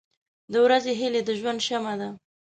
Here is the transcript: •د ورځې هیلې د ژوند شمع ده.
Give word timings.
•د 0.51 0.53
ورځې 0.65 0.91
هیلې 0.99 1.21
د 1.25 1.29
ژوند 1.39 1.59
شمع 1.67 1.93
ده. 2.01 2.09